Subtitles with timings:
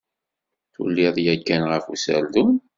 [0.73, 2.53] Tuliḍ yakkan ɣef userdun?